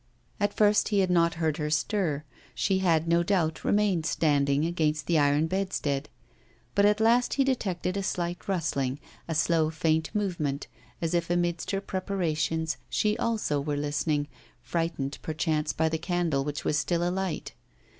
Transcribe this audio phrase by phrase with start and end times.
[0.39, 2.23] At first he had not heard her stir;
[2.55, 6.09] she had no doubt remained standing against the iron bedstead.
[6.73, 10.65] But at last he detected a slight rustling, a slow, faint movement,
[11.03, 14.27] as if amidst her preparations she also were listening,
[14.63, 17.53] frightened perchance by the candle which was still alight.